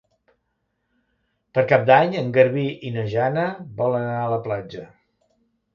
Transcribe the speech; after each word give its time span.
Per 1.57 1.65
Cap 1.73 1.85
d'Any 1.91 2.17
en 2.23 2.33
Garbí 2.39 2.65
i 2.91 2.93
na 2.99 3.07
Jana 3.13 3.45
volen 3.83 4.09
anar 4.11 4.21
a 4.27 4.35
la 4.35 4.45
platja. 4.49 4.93